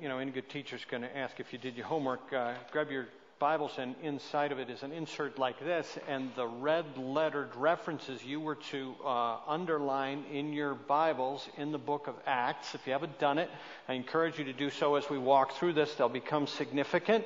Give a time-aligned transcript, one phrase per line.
[0.00, 2.32] you know, any good teacher's going to ask if you did your homework.
[2.32, 3.08] Uh, grab your
[3.40, 8.24] Bibles, and inside of it is an insert like this, and the red lettered references
[8.24, 12.74] you were to uh, underline in your Bibles in the book of Acts.
[12.74, 13.50] If you haven't done it,
[13.88, 15.92] I encourage you to do so as we walk through this.
[15.94, 17.24] They'll become significant,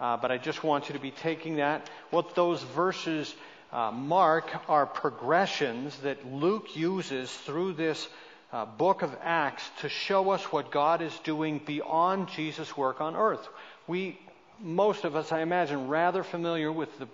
[0.00, 1.90] uh, but I just want you to be taking that.
[2.10, 3.34] What those verses
[3.72, 8.08] uh, mark are progressions that Luke uses through this.
[8.52, 13.16] Uh, book of Acts to show us what God is doing beyond Jesus' work on
[13.16, 13.48] earth.
[13.86, 14.18] We
[14.60, 17.08] most of us, I imagine, rather familiar with the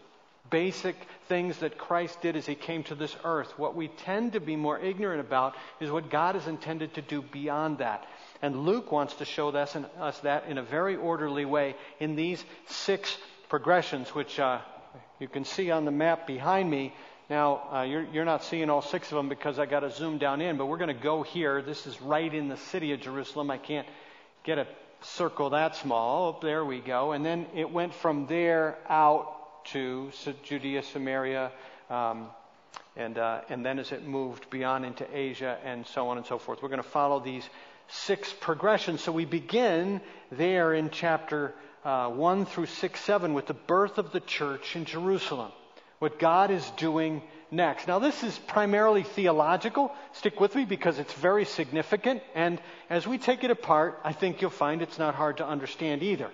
[0.50, 0.96] basic
[1.28, 3.58] things that Christ did as he came to this earth.
[3.58, 7.22] What we tend to be more ignorant about is what God is intended to do
[7.22, 8.06] beyond that.
[8.42, 12.42] And Luke wants to show us, us that in a very orderly way in these
[12.66, 13.16] six
[13.48, 14.60] progressions, which uh,
[15.18, 16.94] you can see on the map behind me.
[17.30, 20.16] Now, uh, you're, you're, not seeing all six of them because I got to zoom
[20.16, 21.60] down in, but we're going to go here.
[21.60, 23.50] This is right in the city of Jerusalem.
[23.50, 23.86] I can't
[24.44, 24.66] get a
[25.02, 26.38] circle that small.
[26.40, 27.12] There we go.
[27.12, 30.10] And then it went from there out to
[30.42, 31.52] Judea, Samaria,
[31.90, 32.28] um,
[32.96, 36.38] and, uh, and then as it moved beyond into Asia and so on and so
[36.38, 36.62] forth.
[36.62, 37.46] We're going to follow these
[37.88, 39.02] six progressions.
[39.02, 40.00] So we begin
[40.32, 44.86] there in chapter uh, 1 through 6, 7 with the birth of the church in
[44.86, 45.52] Jerusalem.
[45.98, 47.88] What God is doing next.
[47.88, 49.92] Now, this is primarily theological.
[50.12, 52.22] Stick with me because it's very significant.
[52.34, 52.60] And
[52.90, 56.30] as we take it apart, I think you'll find it's not hard to understand either.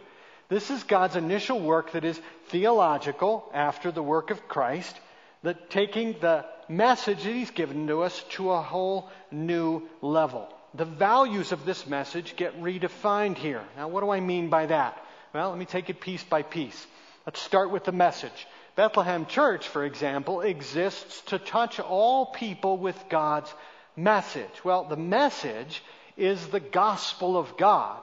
[0.48, 4.94] This is God's initial work that is theological after the work of Christ,
[5.42, 10.48] that taking the message that He's given to us to a whole new level.
[10.74, 13.62] The values of this message get redefined here.
[13.76, 15.02] Now, what do I mean by that?
[15.32, 16.86] Well, let me take it piece by piece.
[17.26, 18.46] Let's start with the message.
[18.76, 23.52] Bethlehem Church, for example, exists to touch all people with God's
[23.96, 24.64] message.
[24.64, 25.82] Well, the message
[26.16, 28.02] is the gospel of God.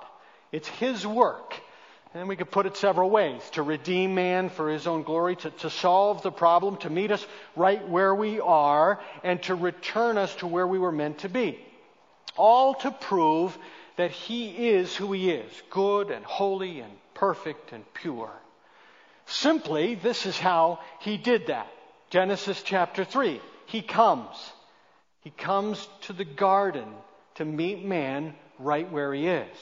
[0.52, 1.56] It's His work.
[2.14, 5.50] And we could put it several ways to redeem man for his own glory, to,
[5.50, 7.26] to solve the problem, to meet us
[7.56, 11.58] right where we are, and to return us to where we were meant to be.
[12.36, 13.58] All to prove
[13.96, 18.32] that he is who he is good and holy and perfect and pure.
[19.32, 21.68] Simply, this is how he did that.
[22.10, 23.40] Genesis chapter 3.
[23.66, 24.36] He comes.
[25.22, 26.88] He comes to the garden
[27.36, 29.58] to meet man right where he is.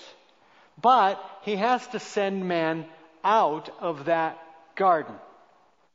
[0.81, 2.85] But he has to send man
[3.23, 4.39] out of that
[4.75, 5.13] garden.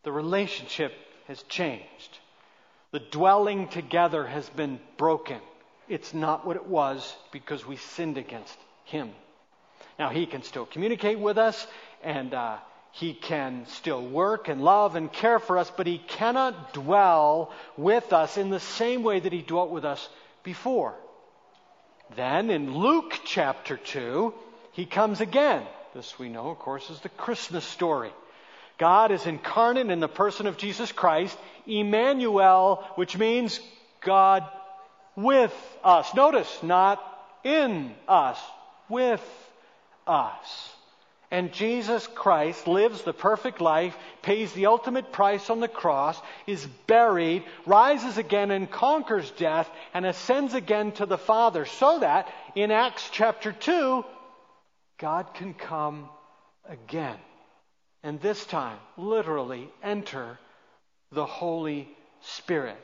[0.05, 0.93] The relationship
[1.27, 2.19] has changed.
[2.93, 5.41] The dwelling together has been broken.
[5.89, 9.11] It's not what it was because we sinned against him.
[9.99, 11.67] Now, he can still communicate with us
[12.05, 12.59] and uh,
[12.95, 18.13] he can still work and love and care for us, but He cannot dwell with
[18.13, 20.09] us in the same way that He dwelt with us
[20.45, 20.95] before.
[22.15, 24.33] Then in Luke chapter 2,
[24.71, 25.65] He comes again.
[25.93, 28.13] This we know, of course, is the Christmas story.
[28.79, 33.59] God is incarnate in the person of Jesus Christ, Emmanuel, which means
[34.03, 34.45] God
[35.17, 36.15] with us.
[36.15, 37.03] Notice, not
[37.43, 38.41] in us,
[38.89, 39.51] with
[40.07, 40.74] us.
[41.35, 46.65] And Jesus Christ lives the perfect life, pays the ultimate price on the cross, is
[46.87, 52.71] buried, rises again and conquers death, and ascends again to the Father, so that in
[52.71, 54.05] Acts chapter 2,
[54.99, 56.09] God can come
[56.69, 57.19] again.
[58.05, 60.39] And this time, literally, enter
[61.11, 61.89] the Holy
[62.21, 62.79] Spirit.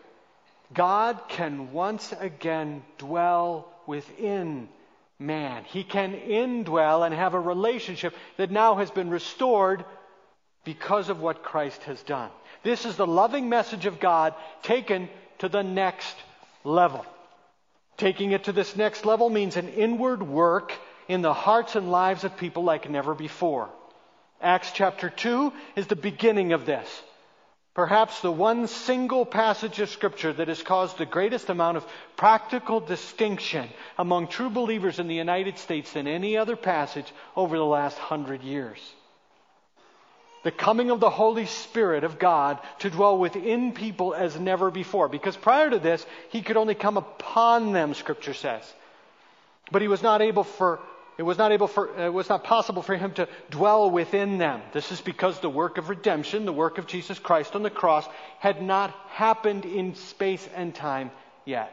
[0.74, 4.68] God can once again dwell within
[5.20, 5.64] man.
[5.64, 9.84] He can indwell and have a relationship that now has been restored
[10.64, 12.30] because of what Christ has done.
[12.62, 16.16] This is the loving message of God taken to the next
[16.64, 17.04] level.
[17.96, 20.72] Taking it to this next level means an inward work
[21.06, 23.68] in the hearts and lives of people like never before.
[24.40, 26.88] Acts chapter 2 is the beginning of this.
[27.74, 31.86] Perhaps the one single passage of Scripture that has caused the greatest amount of
[32.16, 37.64] practical distinction among true believers in the United States than any other passage over the
[37.64, 38.78] last hundred years.
[40.42, 45.08] The coming of the Holy Spirit of God to dwell within people as never before.
[45.08, 48.64] Because prior to this, He could only come upon them, Scripture says.
[49.70, 50.80] But He was not able for
[51.20, 54.38] it was not able for, uh, it was not possible for him to dwell within
[54.38, 54.62] them.
[54.72, 58.08] This is because the work of redemption, the work of Jesus Christ on the cross,
[58.38, 61.10] had not happened in space and time
[61.44, 61.70] yet.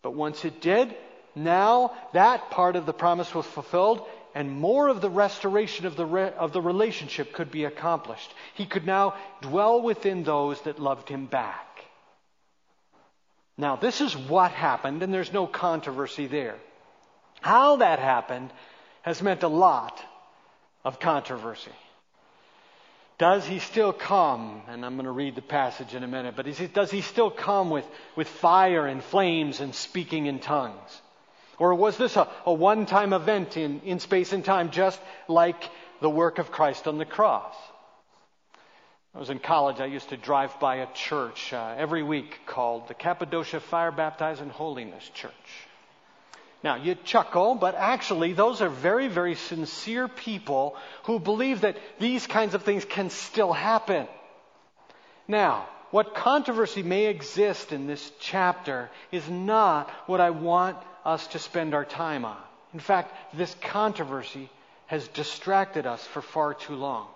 [0.00, 0.96] But once it did,
[1.34, 6.06] now that part of the promise was fulfilled and more of the restoration of the,
[6.06, 8.32] re- of the relationship could be accomplished.
[8.54, 11.84] He could now dwell within those that loved him back.
[13.58, 16.56] Now, this is what happened, and there's no controversy there.
[17.42, 18.50] How that happened
[19.08, 19.98] has meant a lot
[20.84, 21.72] of controversy.
[23.16, 24.60] Does he still come?
[24.68, 27.70] And I'm going to read the passage in a minute, but does he still come
[27.70, 31.00] with, with fire and flames and speaking in tongues?
[31.58, 35.70] Or was this a, a one time event in, in space and time, just like
[36.02, 37.56] the work of Christ on the cross?
[39.14, 39.80] I was in college.
[39.80, 44.42] I used to drive by a church uh, every week called the Cappadocia Fire Baptized
[44.42, 45.67] in Holiness Church.
[46.62, 52.26] Now, you chuckle, but actually, those are very, very sincere people who believe that these
[52.26, 54.08] kinds of things can still happen.
[55.28, 61.38] Now, what controversy may exist in this chapter is not what I want us to
[61.38, 62.36] spend our time on.
[62.74, 64.50] In fact, this controversy
[64.86, 67.06] has distracted us for far too long.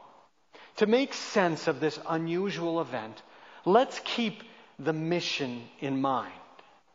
[0.76, 3.20] To make sense of this unusual event,
[3.64, 4.42] let's keep
[4.78, 6.32] the mission in mind.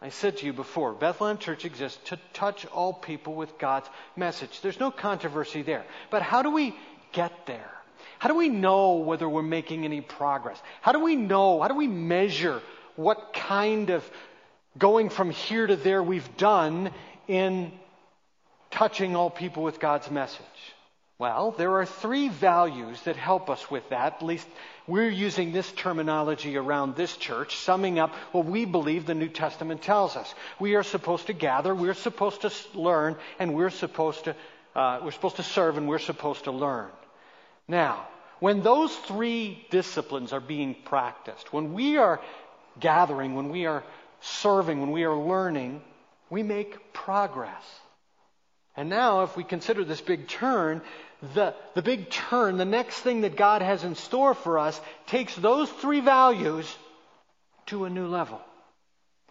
[0.02, 4.62] I said to you before, Bethlehem Church exists to touch all people with God's message.
[4.62, 5.86] There's no controversy there.
[6.12, 6.76] But how do we
[7.14, 7.72] get there?
[8.20, 10.62] How do we know whether we're making any progress?
[10.82, 11.62] How do we know?
[11.62, 12.62] How do we measure
[12.96, 14.08] what kind of
[14.78, 16.92] going from here to there we've done
[17.28, 17.72] in
[18.70, 20.46] touching all people with God's message?
[21.20, 24.18] Well, there are three values that help us with that.
[24.18, 24.48] At least
[24.86, 29.82] we're using this terminology around this church, summing up what we believe the New Testament
[29.82, 30.34] tells us.
[30.60, 34.36] We are supposed to gather, we're supposed to learn, and we're supposed to
[34.76, 36.92] uh, we're supposed to serve, and we're supposed to learn.
[37.68, 38.08] Now,
[38.40, 42.22] when those three disciplines are being practiced, when we are
[42.80, 43.84] gathering, when we are
[44.22, 45.82] serving, when we are learning,
[46.30, 47.64] we make progress.
[48.78, 50.84] And now, if we consider this big turn,
[51.34, 55.36] the, the big turn, the next thing that God has in store for us, takes
[55.36, 56.74] those three values
[57.68, 58.40] to a new level.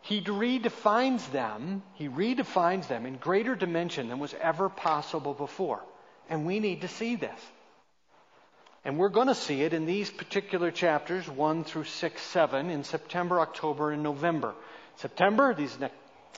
[0.03, 5.81] He redefines them, he redefines them in greater dimension than was ever possible before.
[6.29, 7.39] And we need to see this.
[8.85, 12.85] And we're going to see it in these particular chapters, 1 through 6, 7, in
[12.85, 14.55] September, October, and November.
[14.97, 15.91] September, these ne-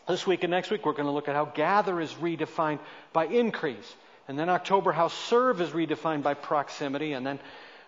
[0.07, 2.79] this week and next week, we're going to look at how gather is redefined
[3.13, 3.95] by increase.
[4.29, 7.13] And then October, how serve is redefined by proximity.
[7.13, 7.41] And then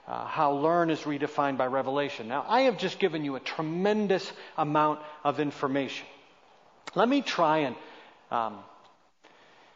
[0.06, 2.26] uh, how learn is redefined by revelation.
[2.28, 6.06] Now, I have just given you a tremendous amount of information.
[6.94, 7.76] Let me try and
[8.30, 8.58] um,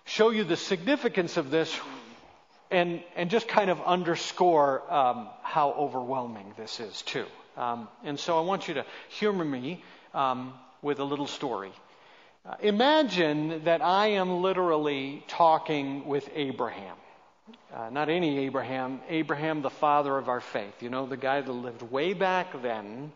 [0.04, 1.78] show you the significance of this
[2.70, 7.26] and, and just kind of underscore um, how overwhelming this is, too.
[7.56, 11.70] Um, and so I want you to humor me um, with a little story.
[12.46, 16.96] Uh, imagine that I am literally talking with Abraham.
[17.72, 20.82] Uh, not any Abraham, Abraham, the father of our faith.
[20.82, 23.12] You know, the guy that lived way back then,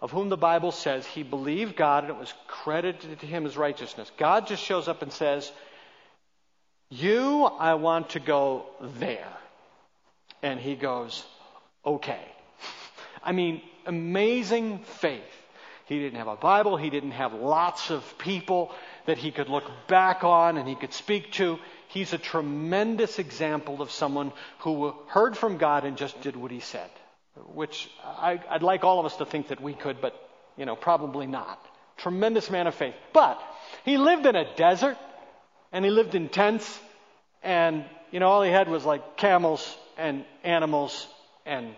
[0.00, 3.56] of whom the Bible says he believed God and it was credited to him as
[3.56, 4.10] righteousness.
[4.16, 5.52] God just shows up and says,
[6.90, 8.66] You, I want to go
[8.98, 9.32] there.
[10.42, 11.24] And he goes,
[11.84, 12.24] Okay.
[13.22, 15.22] I mean, amazing faith.
[15.86, 16.76] He didn't have a Bible.
[16.76, 18.72] He didn't have lots of people
[19.06, 21.60] that he could look back on and he could speak to.
[21.88, 26.58] He's a tremendous example of someone who heard from God and just did what he
[26.58, 26.90] said,
[27.54, 30.12] which I, would like all of us to think that we could, but,
[30.56, 31.64] you know, probably not.
[31.98, 32.94] Tremendous man of faith.
[33.12, 33.40] But
[33.84, 34.98] he lived in a desert
[35.70, 36.80] and he lived in tents
[37.44, 41.06] and, you know, all he had was like camels and animals
[41.46, 41.76] and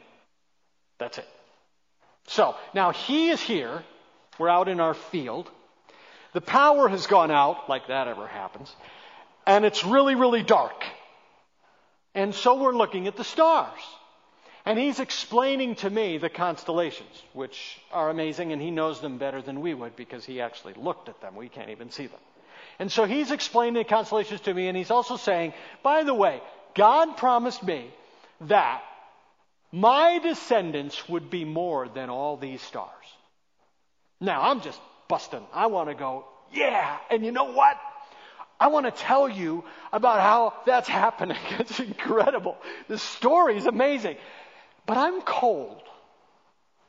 [0.99, 1.28] that's it.
[2.26, 3.85] So now he is here
[4.38, 5.50] we're out in our field.
[6.33, 8.75] The power has gone out, like that ever happens,
[9.47, 10.85] and it's really, really dark.
[12.14, 13.80] And so we're looking at the stars.
[14.64, 19.40] And he's explaining to me the constellations, which are amazing, and he knows them better
[19.40, 21.37] than we would because he actually looked at them.
[21.37, 22.21] We can't even see them.
[22.78, 26.42] And so he's explaining the constellations to me, and he's also saying, by the way,
[26.75, 27.90] God promised me
[28.42, 28.83] that
[29.73, 32.92] my descendants would be more than all these stars.
[34.20, 35.44] Now, I'm just busting.
[35.52, 36.98] I want to go, yeah.
[37.10, 37.78] And you know what?
[38.60, 41.38] I want to tell you about how that's happening.
[41.58, 42.56] It's incredible.
[42.88, 44.16] The story is amazing.
[44.87, 45.82] But I'm cold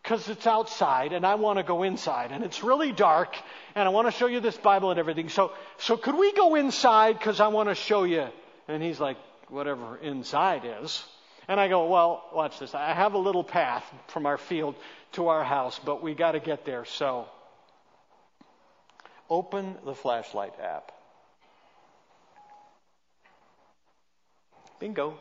[0.01, 3.35] because it's outside and I want to go inside and it's really dark
[3.75, 5.29] and I want to show you this Bible and everything.
[5.29, 8.27] So, so could we go inside because I want to show you?
[8.67, 9.17] And he's like,
[9.49, 11.03] whatever inside is.
[11.47, 12.73] And I go, well, watch this.
[12.73, 14.75] I have a little path from our field
[15.13, 16.85] to our house, but we got to get there.
[16.85, 17.27] So
[19.29, 20.91] open the flashlight app.
[24.79, 25.17] Bingo.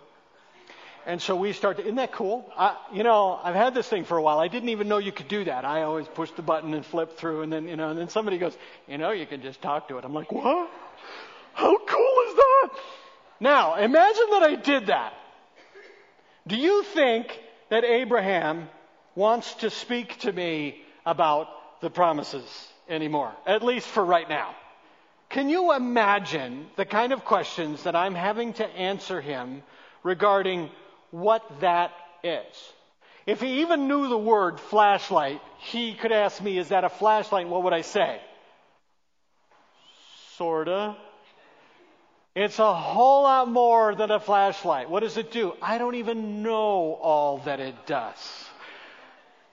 [1.06, 2.50] And so we start to, isn't that cool?
[2.56, 4.38] I, you know, I've had this thing for a while.
[4.38, 5.64] I didn't even know you could do that.
[5.64, 8.36] I always push the button and flip through and then, you know, and then somebody
[8.36, 10.04] goes, you know, you can just talk to it.
[10.04, 10.70] I'm like, what?
[11.54, 12.68] How cool is that?
[13.40, 15.14] Now, imagine that I did that.
[16.46, 17.38] Do you think
[17.70, 18.68] that Abraham
[19.18, 21.48] wants to speak to me about
[21.80, 23.34] the promises anymore?
[23.46, 24.54] At least for right now.
[25.28, 29.62] Can you imagine the kind of questions that I'm having to answer him
[30.04, 30.70] regarding
[31.10, 31.90] what that
[32.22, 32.72] is?
[33.26, 37.48] If he even knew the word flashlight, he could ask me, Is that a flashlight?
[37.48, 38.20] What would I say?
[40.36, 40.96] Sorta.
[42.36, 44.88] It's a whole lot more than a flashlight.
[44.88, 45.54] What does it do?
[45.60, 48.47] I don't even know all that it does.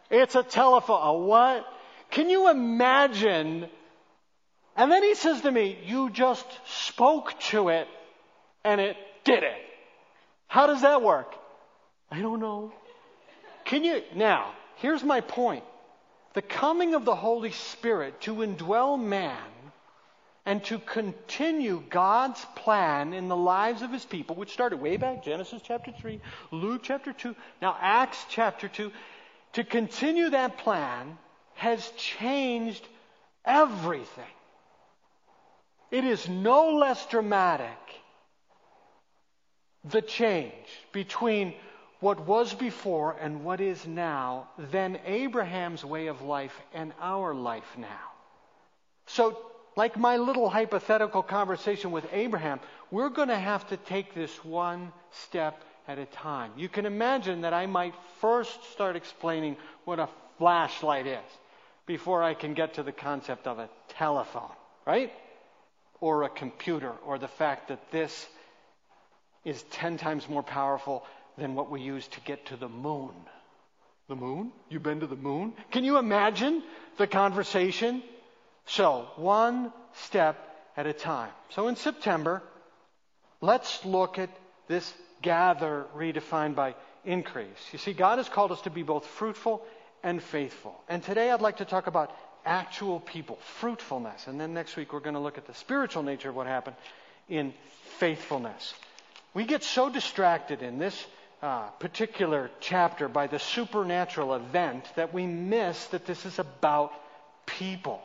[0.10, 1.02] It's a telephone.
[1.02, 1.66] A what?
[2.12, 3.68] Can you imagine?
[4.76, 7.88] And then he says to me, You just spoke to it
[8.64, 9.62] and it did it.
[10.48, 11.34] How does that work?
[12.12, 12.72] I don't know.
[13.66, 14.02] Can you?
[14.16, 15.64] Now, here's my point.
[16.34, 19.38] The coming of the Holy Spirit to indwell man
[20.46, 25.24] and to continue God's plan in the lives of his people, which started way back,
[25.24, 26.22] Genesis chapter 3,
[26.52, 28.92] Luke chapter 2, now Acts chapter 2,
[29.56, 31.18] to continue that plan
[31.56, 32.86] has changed
[33.46, 34.36] everything.
[35.92, 37.78] It is no less dramatic,
[39.86, 40.52] the change
[40.92, 41.54] between
[42.02, 47.78] what was before and what is now than Abraham's way of life and our life
[47.78, 48.12] now.
[49.06, 49.40] So
[49.78, 52.60] like my little hypothetical conversation with Abraham,
[52.92, 56.52] we're going to have to take this one step at a time.
[56.58, 61.24] You can imagine that I might first start explaining what a flashlight is
[61.86, 64.52] before I can get to the concept of a telephone,
[64.86, 65.12] right?
[66.02, 68.28] Or a computer, or the fact that this
[69.44, 71.06] is 10 times more powerful
[71.38, 73.14] than what we use to get to the moon.
[74.08, 74.52] The moon?
[74.70, 75.54] You've been to the moon?
[75.72, 76.64] Can you imagine
[76.98, 78.04] the conversation?
[78.66, 80.38] So, one step
[80.76, 81.32] at a time.
[81.50, 82.42] So, in September,
[83.42, 84.30] let's look at
[84.68, 84.92] this
[85.26, 87.48] gather redefined by increase.
[87.74, 89.66] You see, God has called us to be both fruitful
[90.04, 90.80] and faithful.
[90.88, 92.16] And today I'd like to talk about
[92.46, 94.28] actual people, fruitfulness.
[94.28, 96.76] And then next week we're going to look at the spiritual nature of what happened
[97.28, 97.54] in
[97.98, 98.74] faithfulness.
[99.34, 101.06] We get so distracted in this
[101.42, 106.94] uh, particular chapter by the supernatural event that we miss that this is about
[107.48, 108.00] people.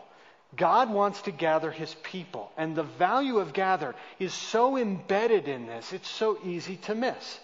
[0.57, 5.66] God wants to gather his people, and the value of gather is so embedded in
[5.66, 7.40] this, it's so easy to miss.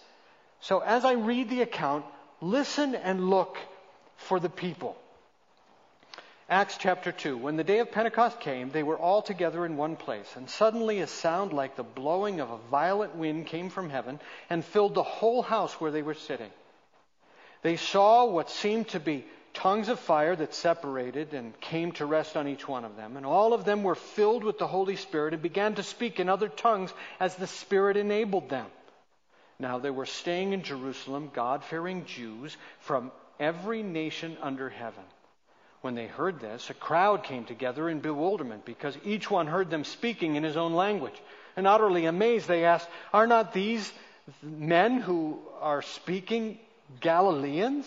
[0.60, 2.04] So as I read the account,
[2.40, 3.56] listen and look
[4.16, 4.96] for the people.
[6.48, 7.36] Acts chapter 2.
[7.36, 11.00] When the day of Pentecost came, they were all together in one place, and suddenly
[11.00, 15.02] a sound like the blowing of a violent wind came from heaven and filled the
[15.02, 16.50] whole house where they were sitting.
[17.62, 19.24] They saw what seemed to be
[19.56, 23.16] tongues of fire that separated and came to rest on each one of them.
[23.16, 26.28] And all of them were filled with the Holy Spirit and began to speak in
[26.28, 28.66] other tongues as the Spirit enabled them.
[29.58, 33.10] Now they were staying in Jerusalem, God fearing Jews from
[33.40, 35.04] every nation under heaven.
[35.80, 39.84] When they heard this, a crowd came together in bewilderment because each one heard them
[39.84, 41.20] speaking in his own language.
[41.56, 43.90] And utterly amazed, they asked, Are not these
[44.42, 46.58] men who are speaking
[47.00, 47.86] Galileans?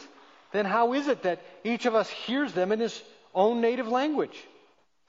[0.51, 3.01] Then how is it that each of us hears them in his
[3.33, 4.37] own native language?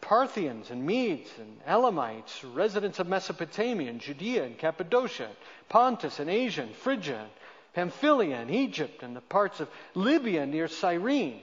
[0.01, 5.29] Parthians and Medes and Elamites, residents of Mesopotamia and Judea and Cappadocia,
[5.69, 7.31] Pontus and Asia and Phrygia, and
[7.75, 11.41] Pamphylia and Egypt and the parts of Libya near Cyrene,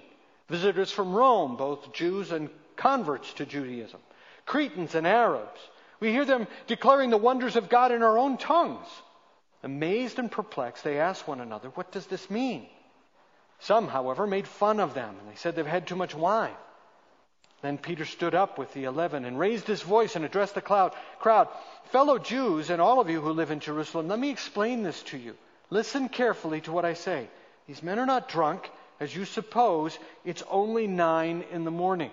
[0.49, 3.99] visitors from Rome, both Jews and converts to Judaism,
[4.45, 5.59] Cretans and Arabs.
[5.99, 8.87] We hear them declaring the wonders of God in our own tongues.
[9.63, 12.67] Amazed and perplexed, they ask one another, What does this mean?
[13.59, 16.55] Some, however, made fun of them, and they said they've had too much wine.
[17.61, 21.49] Then Peter stood up with the eleven and raised his voice and addressed the crowd.
[21.85, 25.17] Fellow Jews and all of you who live in Jerusalem, let me explain this to
[25.17, 25.35] you.
[25.71, 27.27] Listen carefully to what I say.
[27.67, 29.97] These men are not drunk, as you suppose.
[30.23, 32.11] It's only nine in the morning.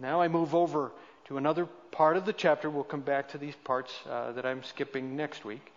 [0.00, 0.92] Now I move over
[1.26, 2.70] to another part of the chapter.
[2.70, 5.72] We'll come back to these parts uh, that I'm skipping next week.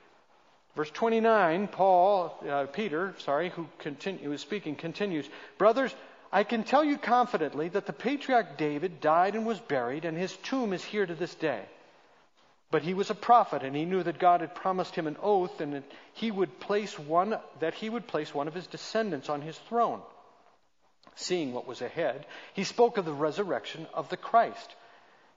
[0.75, 5.93] Verse 29, Paul, uh, Peter, sorry, who, continue, who was speaking, continues, Brothers,
[6.31, 10.35] I can tell you confidently that the patriarch David died and was buried, and his
[10.37, 11.61] tomb is here to this day.
[12.71, 15.59] But he was a prophet, and he knew that God had promised him an oath,
[15.59, 19.41] and that he would place one that he would place one of his descendants on
[19.41, 19.99] his throne.
[21.15, 24.73] Seeing what was ahead, he spoke of the resurrection of the Christ,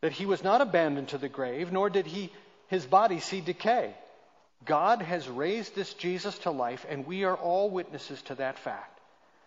[0.00, 2.32] that he was not abandoned to the grave, nor did he
[2.68, 3.94] his body see decay.
[4.64, 9.00] God has raised this Jesus to life, and we are all witnesses to that fact.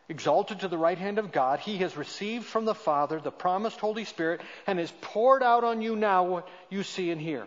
[0.09, 3.79] Exalted to the right hand of God, he has received from the Father the promised
[3.79, 7.45] Holy Spirit and has poured out on you now what you see and hear.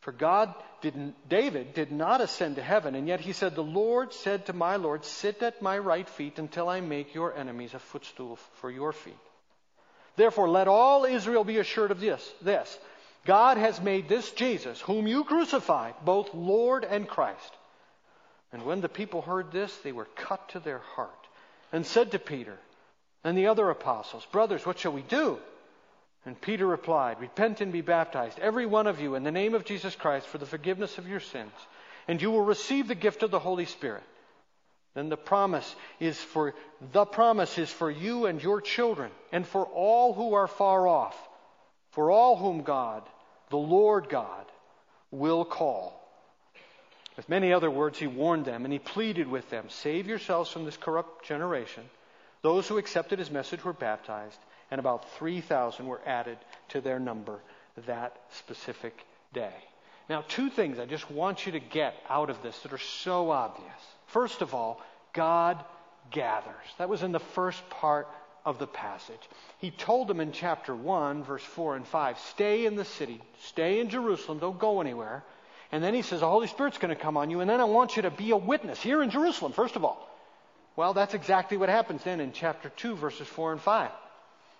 [0.00, 4.14] For God didn't, David did not ascend to heaven, and yet he said, The Lord
[4.14, 7.78] said to my Lord, Sit at my right feet until I make your enemies a
[7.78, 9.18] footstool for your feet.
[10.16, 12.78] Therefore, let all Israel be assured of this, this.
[13.26, 17.52] God has made this Jesus, whom you crucified, both Lord and Christ.
[18.52, 21.10] And when the people heard this, they were cut to their heart
[21.72, 22.58] and said to Peter
[23.22, 25.38] and the other apostles, Brothers, what shall we do?
[26.26, 29.64] And Peter replied, Repent and be baptized, every one of you, in the name of
[29.64, 31.52] Jesus Christ for the forgiveness of your sins,
[32.08, 34.02] and you will receive the gift of the Holy Spirit.
[34.94, 36.54] Then the promise is for
[36.92, 41.16] the promise is for you and your children, and for all who are far off,
[41.90, 43.02] for all whom God,
[43.50, 44.46] the Lord God,
[45.10, 45.96] will call.
[47.16, 50.64] With many other words, he warned them and he pleaded with them Save yourselves from
[50.64, 51.84] this corrupt generation.
[52.42, 54.38] Those who accepted his message were baptized,
[54.70, 56.38] and about 3,000 were added
[56.70, 57.40] to their number
[57.86, 58.94] that specific
[59.32, 59.52] day.
[60.08, 63.30] Now, two things I just want you to get out of this that are so
[63.30, 63.68] obvious.
[64.06, 64.80] First of all,
[65.12, 65.62] God
[66.10, 66.66] gathers.
[66.78, 68.08] That was in the first part
[68.44, 69.20] of the passage.
[69.58, 73.80] He told them in chapter 1, verse 4 and 5, stay in the city, stay
[73.80, 75.22] in Jerusalem, don't go anywhere.
[75.72, 77.64] And then he says, the Holy Spirit's going to come on you, and then I
[77.64, 80.08] want you to be a witness here in Jerusalem, first of all.
[80.76, 83.90] Well, that's exactly what happens then in chapter 2, verses 4 and 5.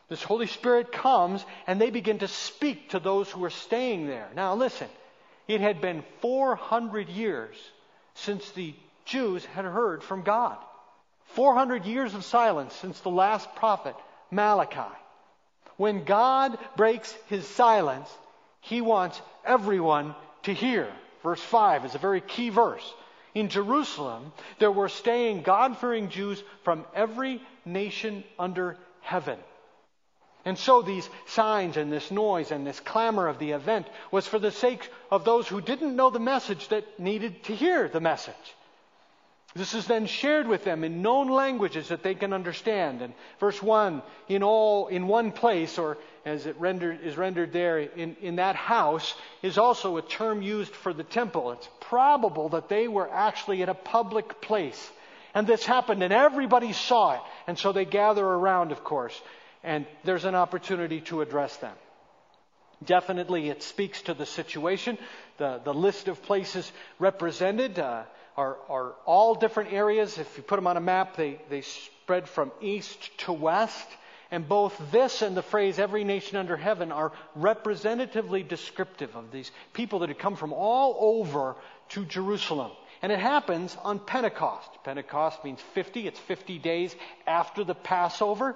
[0.08, 4.28] This Holy Spirit comes and they begin to speak to those who are staying there.
[4.34, 4.88] Now, listen,
[5.46, 7.56] it had been 400 years
[8.14, 10.58] since the Jews had heard from God.
[11.34, 13.94] 400 years of silence since the last prophet,
[14.30, 14.94] Malachi.
[15.76, 18.08] When God breaks his silence,
[18.60, 20.92] he wants everyone to hear.
[21.22, 22.94] Verse 5 is a very key verse.
[23.34, 29.38] In Jerusalem, there were staying God fearing Jews from every nation under heaven.
[30.44, 34.38] And so these signs and this noise and this clamor of the event was for
[34.38, 38.34] the sake of those who didn't know the message that needed to hear the message.
[39.54, 43.02] This is then shared with them in known languages that they can understand.
[43.02, 47.80] And verse 1, in all, in one place, or as it rendered, is rendered there,
[47.80, 51.50] in, in that house, is also a term used for the temple.
[51.52, 54.90] It's probable that they were actually in a public place.
[55.34, 57.20] And this happened and everybody saw it.
[57.48, 59.20] And so they gather around, of course
[59.62, 61.74] and there's an opportunity to address them.
[62.84, 64.96] Definitely, it speaks to the situation.
[65.36, 68.04] The, the list of places represented uh,
[68.36, 70.18] are, are all different areas.
[70.18, 73.88] If you put them on a map, they, they spread from east to west.
[74.30, 79.50] And both this and the phrase every nation under heaven are representatively descriptive of these
[79.72, 81.56] people that had come from all over
[81.90, 82.70] to Jerusalem.
[83.02, 84.68] And it happens on Pentecost.
[84.84, 86.94] Pentecost means 50, it's 50 days
[87.26, 88.54] after the Passover.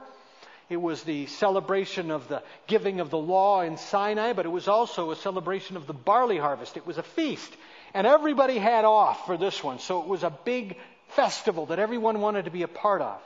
[0.69, 4.69] It was the celebration of the giving of the law in Sinai, but it was
[4.69, 6.77] also a celebration of the barley harvest.
[6.77, 7.53] It was a feast.
[7.95, 9.79] And everybody had off for this one.
[9.79, 10.77] So it was a big
[11.11, 13.21] festival that everyone wanted to be a part of.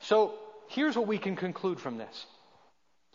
[0.00, 0.34] So
[0.68, 2.26] here's what we can conclude from this.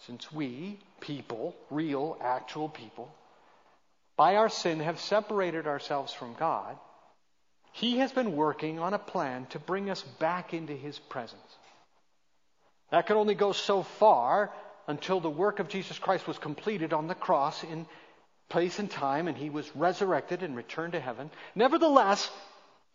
[0.06, 3.14] Since we, people, real, actual people,
[4.18, 6.78] by our sin have separated ourselves from God,
[7.72, 11.42] He has been working on a plan to bring us back into His presence.
[12.92, 14.52] That could only go so far
[14.88, 17.86] until the work of Jesus Christ was completed on the cross in
[18.50, 21.30] place and time and he was resurrected and returned to heaven.
[21.56, 22.30] Nevertheless,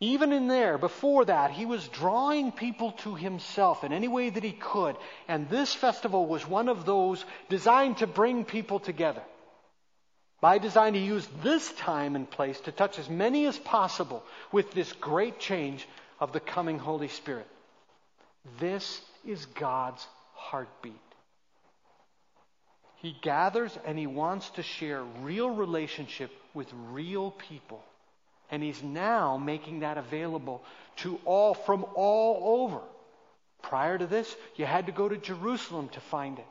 [0.00, 4.42] even in there, before that, he was drawing people to himself in any way that
[4.42, 4.96] he could.
[5.28, 9.22] And this festival was one of those designed to bring people together.
[10.40, 14.72] By design, he used this time and place to touch as many as possible with
[14.72, 15.86] this great change
[16.20, 17.46] of the coming Holy Spirit.
[18.60, 21.03] This is God's heartbeat.
[23.04, 27.84] He gathers and he wants to share real relationship with real people.
[28.50, 30.64] And he's now making that available
[30.96, 32.80] to all from all over.
[33.60, 36.46] Prior to this, you had to go to Jerusalem to find it.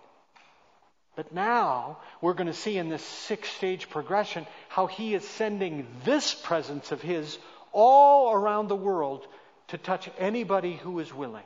[1.16, 5.88] But now we're going to see in this six stage progression how he is sending
[6.06, 7.36] this presence of his
[7.72, 9.26] all around the world
[9.70, 11.46] to touch anybody who is willing.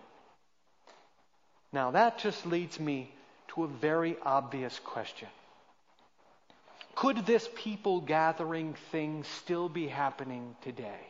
[1.72, 3.14] Now, that just leads me
[3.58, 5.28] to a very obvious question.
[6.96, 11.08] Could this people gathering thing still be happening today?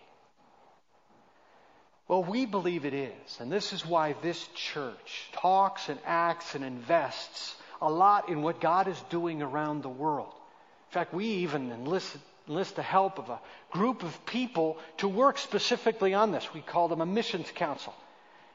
[2.08, 3.38] Well, we believe it is.
[3.40, 8.62] And this is why this church talks and acts and invests a lot in what
[8.62, 10.32] God is doing around the world.
[10.90, 12.16] In fact, we even enlist,
[12.48, 16.54] enlist the help of a group of people to work specifically on this.
[16.54, 17.94] We call them a missions council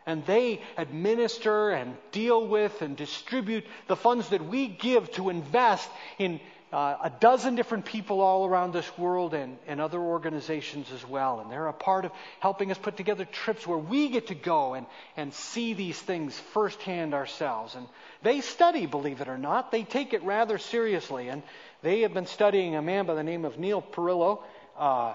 [0.07, 5.89] and they administer and deal with and distribute the funds that we give to invest
[6.19, 6.41] in
[6.73, 11.41] uh, a dozen different people all around this world and, and other organizations as well.
[11.41, 14.73] And they're a part of helping us put together trips where we get to go
[14.73, 14.87] and,
[15.17, 17.75] and see these things firsthand ourselves.
[17.75, 17.87] And
[18.23, 19.71] they study, believe it or not.
[19.71, 21.29] They take it rather seriously.
[21.29, 21.43] And
[21.83, 24.43] they have been studying a man by the name of Neil Perillo.
[24.79, 25.13] Uh,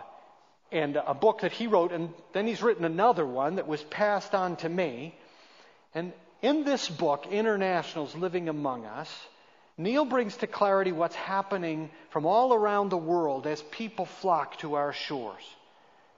[0.71, 4.35] and a book that he wrote, and then he's written another one that was passed
[4.35, 5.15] on to me.
[5.95, 9.09] And in this book, Internationals Living Among Us,
[9.77, 14.75] Neil brings to clarity what's happening from all around the world as people flock to
[14.75, 15.43] our shores.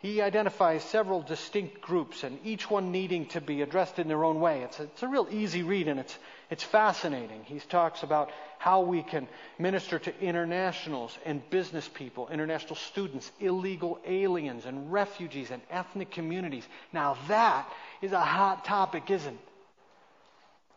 [0.01, 4.39] He identifies several distinct groups and each one needing to be addressed in their own
[4.39, 4.61] way.
[4.61, 6.17] It's a, it's a real easy read and it's,
[6.49, 7.43] it's fascinating.
[7.43, 13.99] He talks about how we can minister to internationals and business people, international students, illegal
[14.07, 16.65] aliens and refugees and ethnic communities.
[16.93, 17.69] Now that
[18.01, 19.39] is a hot topic, isn't it?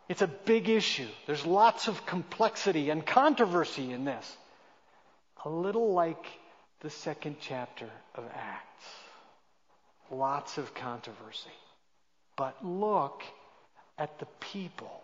[0.09, 1.09] It's a big issue.
[1.27, 4.37] There's lots of complexity and controversy in this.
[5.45, 6.27] A little like
[6.81, 8.85] the second chapter of Acts.
[10.11, 11.51] Lots of controversy.
[12.37, 13.23] But look
[13.99, 15.03] at the people.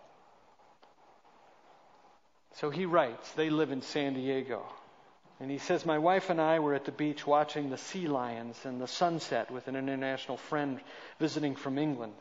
[2.57, 4.65] So he writes, they live in San Diego.
[5.41, 8.59] And he says, My wife and I were at the beach watching the sea lions
[8.65, 10.81] and the sunset with an international friend
[11.21, 12.15] visiting from England.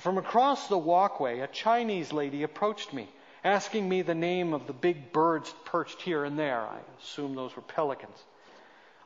[0.00, 3.08] From across the walkway, a Chinese lady approached me,
[3.44, 6.60] asking me the name of the big birds perched here and there.
[6.60, 8.16] I assume those were pelicans.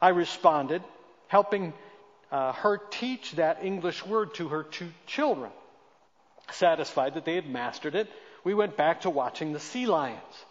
[0.00, 0.82] I responded,
[1.26, 1.72] helping
[2.30, 5.50] uh, her teach that English word to her two children.
[6.52, 8.10] Satisfied that they had mastered it,
[8.44, 10.44] we went back to watching the sea lions.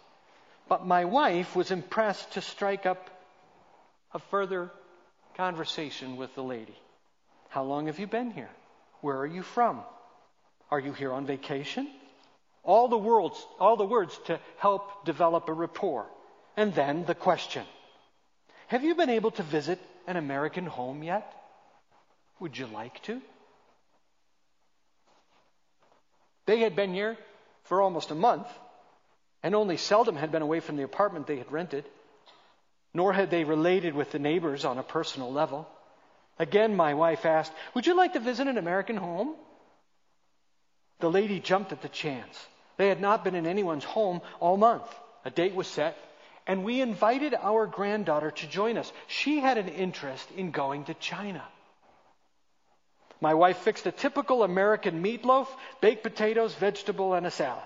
[0.68, 3.10] But my wife was impressed to strike up
[4.12, 4.70] a further
[5.36, 6.76] conversation with the lady.
[7.48, 8.50] How long have you been here?
[9.00, 9.80] Where are you from?
[10.70, 11.88] Are you here on vacation?
[12.62, 16.06] All the words, all the words to help develop a rapport.
[16.56, 17.64] And then the question.
[18.66, 21.32] Have you been able to visit an American home yet?
[22.40, 23.20] Would you like to?
[26.46, 27.16] They had been here
[27.64, 28.46] for almost a month
[29.42, 31.84] and only seldom had been away from the apartment they had rented,
[32.94, 35.68] nor had they related with the neighbors on a personal level.
[36.38, 39.34] Again, my wife asked, Would you like to visit an American home?
[41.00, 42.46] The lady jumped at the chance.
[42.76, 44.88] They had not been in anyone's home all month.
[45.24, 45.96] A date was set,
[46.46, 48.92] and we invited our granddaughter to join us.
[49.06, 51.44] She had an interest in going to China.
[53.20, 55.48] My wife fixed a typical American meatloaf,
[55.80, 57.64] baked potatoes, vegetable, and a salad.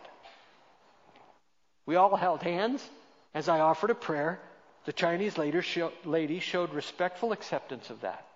[1.84, 2.88] We all held hands
[3.34, 4.40] as I offered a prayer.
[4.84, 8.26] The Chinese lady showed respectful acceptance of that.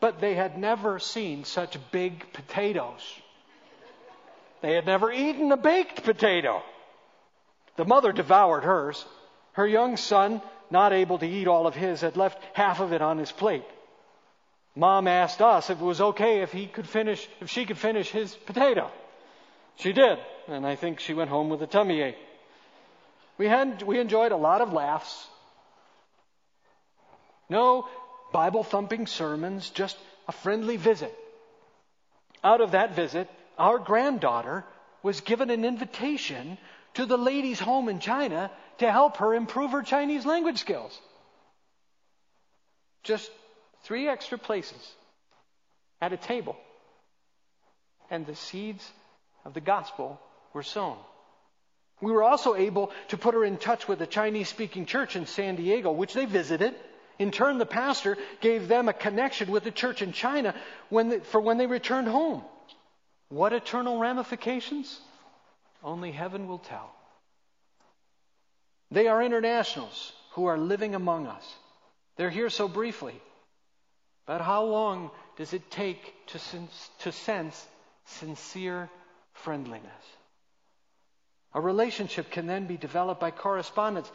[0.00, 3.02] But they had never seen such big potatoes.
[4.62, 6.62] They had never eaten a baked potato.
[7.76, 9.04] The mother devoured hers.
[9.52, 13.02] Her young son, not able to eat all of his, had left half of it
[13.02, 13.64] on his plate.
[14.76, 18.10] Mom asked us if it was okay if he could finish, if she could finish
[18.10, 18.90] his potato.
[19.76, 22.18] She did, and I think she went home with a tummy ache.
[23.38, 25.28] We had, we enjoyed a lot of laughs.
[27.48, 27.88] No
[28.32, 29.96] Bible thumping sermons, just
[30.28, 31.14] a friendly visit.
[32.42, 34.64] Out of that visit, our granddaughter
[35.02, 36.58] was given an invitation
[36.94, 40.98] to the lady's home in China to help her improve her Chinese language skills.
[43.02, 43.30] Just
[43.84, 44.94] three extra places
[46.00, 46.56] at a table.
[48.10, 48.86] And the seeds
[49.44, 50.20] of the gospel
[50.52, 50.96] were sown.
[52.00, 55.26] We were also able to put her in touch with a Chinese speaking church in
[55.26, 56.74] San Diego, which they visited.
[57.18, 60.54] In turn, the pastor gave them a connection with the church in China
[60.88, 62.42] when they, for when they returned home.
[63.28, 65.00] What eternal ramifications?
[65.82, 66.90] Only heaven will tell.
[68.90, 71.54] They are internationals who are living among us.
[72.16, 73.20] They're here so briefly.
[74.26, 77.66] But how long does it take to sense, to sense
[78.06, 78.88] sincere
[79.32, 80.04] friendliness?
[81.52, 84.10] A relationship can then be developed by correspondence.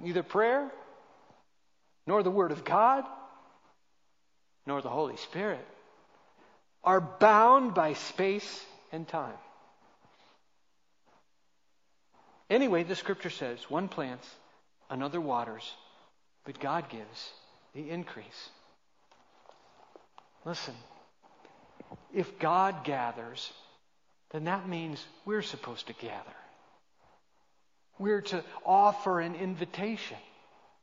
[0.00, 0.70] Neither prayer,
[2.06, 3.04] nor the Word of God,
[4.66, 5.66] nor the Holy Spirit
[6.84, 9.36] are bound by space and time.
[12.50, 14.28] Anyway, the scripture says one plants,
[14.90, 15.72] another waters,
[16.44, 17.30] but God gives
[17.74, 18.50] the increase.
[20.44, 20.74] Listen,
[22.14, 23.52] if God gathers,
[24.30, 26.36] then that means we're supposed to gather.
[27.98, 30.16] We're to offer an invitation.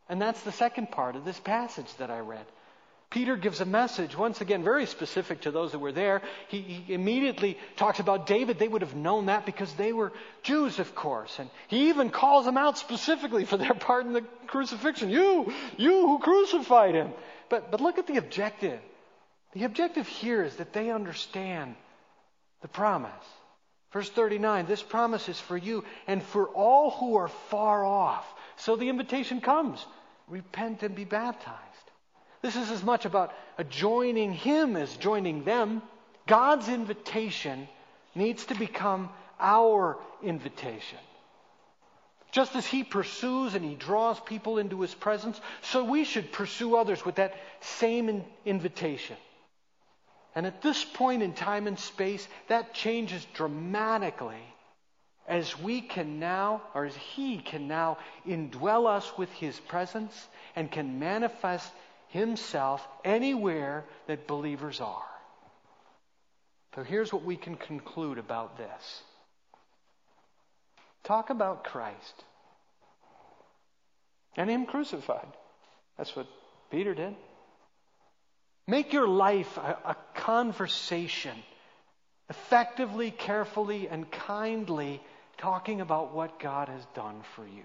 [0.07, 2.45] And that's the second part of this passage that I read.
[3.09, 6.21] Peter gives a message, once again, very specific to those that were there.
[6.47, 8.59] He, he, immediately talks about David.
[8.59, 11.39] They would have known that because they were Jews, of course.
[11.39, 15.09] And he even calls them out specifically for their part in the crucifixion.
[15.09, 17.11] You, you who crucified him.
[17.49, 18.79] But, but look at the objective.
[19.53, 21.75] The objective here is that they understand
[22.61, 23.11] the promise.
[23.91, 28.25] Verse 39 this promise is for you and for all who are far off.
[28.57, 29.85] So the invitation comes
[30.27, 31.57] repent and be baptized.
[32.41, 33.33] This is as much about
[33.69, 35.81] joining Him as joining them.
[36.27, 37.67] God's invitation
[38.15, 39.09] needs to become
[39.39, 40.99] our invitation.
[42.31, 46.75] Just as He pursues and He draws people into His presence, so we should pursue
[46.75, 49.17] others with that same invitation.
[50.39, 54.41] And at this point in time and space, that changes dramatically
[55.27, 60.15] as we can now, or as He can now indwell us with His presence
[60.55, 61.69] and can manifest
[62.07, 65.03] himself anywhere that believers are.
[66.73, 69.03] So here's what we can conclude about this
[71.03, 72.23] talk about Christ
[74.37, 75.27] and Him crucified.
[75.97, 76.27] That's what
[76.71, 77.13] Peter did.
[78.69, 81.35] Make your life a, a conversation,
[82.29, 85.01] effectively, carefully, and kindly
[85.37, 87.63] talking about what God has done for you.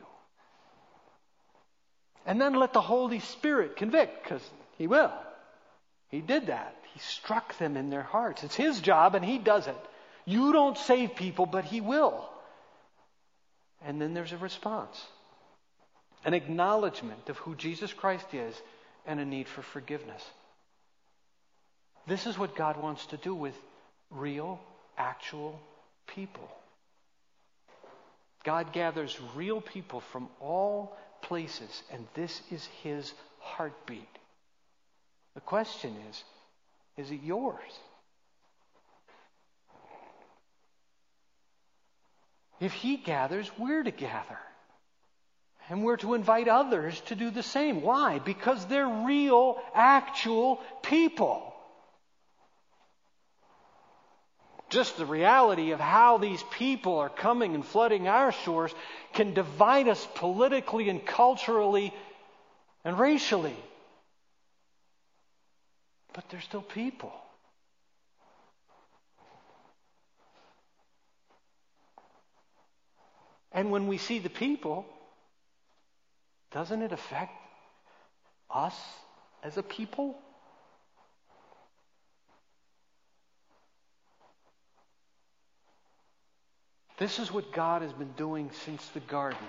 [2.26, 4.42] And then let the Holy Spirit convict, because
[4.78, 5.12] He will.
[6.08, 6.76] He did that.
[6.92, 8.44] He struck them in their hearts.
[8.44, 9.76] It's His job, and He does it.
[10.24, 12.28] You don't save people, but He will.
[13.84, 15.04] And then there's a response
[16.24, 18.54] an acknowledgement of who Jesus Christ is
[19.06, 20.22] and a need for forgiveness.
[22.06, 23.54] This is what God wants to do with
[24.10, 24.60] real,
[24.98, 25.58] actual
[26.06, 26.48] people.
[28.44, 34.08] God gathers real people from all places, and this is his heartbeat.
[35.34, 36.24] The question is
[36.96, 37.58] is it yours?
[42.60, 44.38] If he gathers, we're to gather.
[45.68, 47.80] And we're to invite others to do the same.
[47.80, 48.18] Why?
[48.18, 51.53] Because they're real, actual people.
[54.74, 58.74] Just the reality of how these people are coming and flooding our shores
[59.12, 61.94] can divide us politically and culturally
[62.84, 63.56] and racially.
[66.12, 67.12] But they're still people.
[73.52, 74.84] And when we see the people,
[76.50, 77.32] doesn't it affect
[78.50, 78.74] us
[79.44, 80.18] as a people?
[86.98, 89.46] This is what God has been doing since the garden.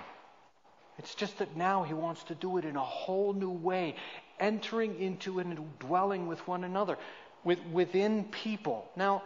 [0.98, 3.96] It's just that now He wants to do it in a whole new way,
[4.40, 6.98] entering into and dwelling with one another,
[7.44, 8.88] with, within people.
[8.96, 9.22] Now,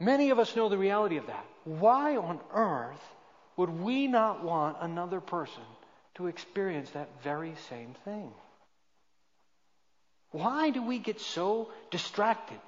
[0.00, 1.44] many of us know the reality of that.
[1.64, 3.02] Why on earth
[3.56, 5.62] would we not want another person
[6.14, 8.32] to experience that very same thing?
[10.32, 12.58] Why do we get so distracted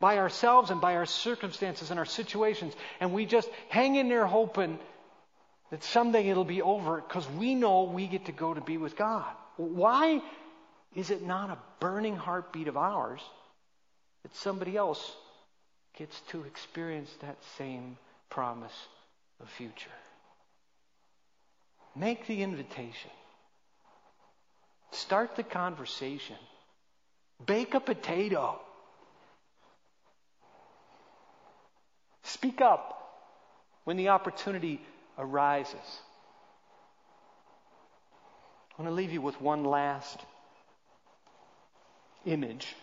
[0.00, 2.74] by ourselves and by our circumstances and our situations.
[3.00, 4.78] And we just hang in there hoping
[5.70, 8.96] that someday it'll be over because we know we get to go to be with
[8.96, 9.30] God.
[9.56, 10.20] Why
[10.94, 13.20] is it not a burning heartbeat of ours
[14.22, 15.12] that somebody else
[15.96, 17.96] gets to experience that same
[18.30, 18.74] promise
[19.40, 19.90] of future?
[21.96, 23.10] Make the invitation.
[24.90, 26.36] Start the conversation.
[27.44, 28.60] Bake a potato.
[32.44, 33.22] Speak up
[33.84, 34.78] when the opportunity
[35.16, 35.78] arises.
[38.70, 40.20] I want to leave you with one last
[42.26, 42.76] image,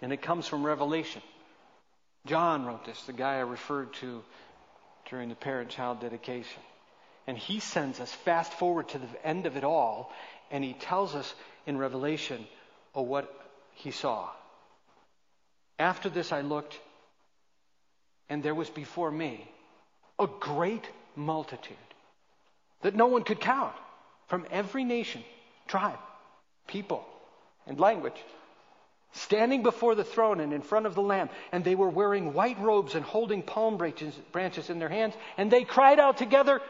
[0.00, 1.20] and it comes from Revelation.
[2.26, 4.22] John wrote this, the guy I referred to
[5.10, 6.62] during the parent child dedication.
[7.26, 10.12] And he sends us fast forward to the end of it all,
[10.52, 11.34] and he tells us
[11.66, 12.46] in Revelation
[12.94, 13.34] oh, what
[13.72, 14.28] he saw.
[15.80, 16.78] After this, I looked
[18.28, 19.50] and there was before me
[20.18, 21.76] a great multitude
[22.82, 23.74] that no one could count
[24.28, 25.22] from every nation,
[25.66, 25.98] tribe,
[26.66, 27.04] people,
[27.66, 28.16] and language,
[29.12, 31.28] standing before the throne and in front of the Lamb.
[31.50, 35.14] And they were wearing white robes and holding palm branches, in their hands.
[35.36, 36.60] And they cried out together,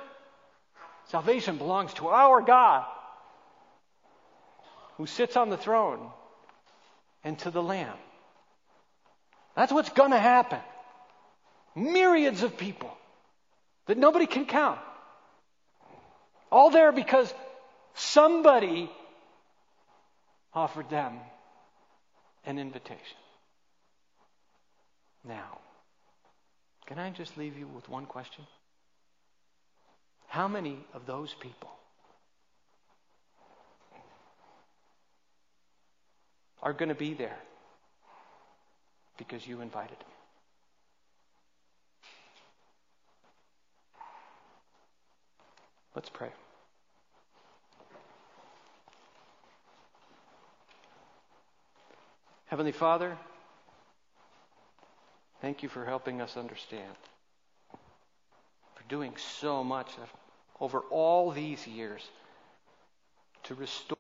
[1.09, 2.85] Salvation belongs to our God
[4.99, 6.11] who sits on the throne
[7.25, 7.97] and to the Lamb.
[9.57, 10.61] That's what's going to happen.
[11.79, 12.91] Myriads of people
[13.87, 14.79] that nobody can count.
[16.51, 17.33] All there because
[17.95, 18.91] somebody
[20.53, 21.19] offered them
[22.47, 23.19] an invitation.
[25.25, 25.59] Now,
[26.87, 28.45] can I just leave you with one question?
[30.29, 31.71] How many of those people
[36.63, 37.39] are going to be there
[39.17, 40.18] because you invited them?
[45.99, 46.29] Let's pray.
[52.47, 53.19] Heavenly Father,
[55.41, 56.95] thank you for helping us understand,
[57.73, 59.89] for doing so much
[60.61, 62.09] over all these years
[63.43, 63.97] to restore.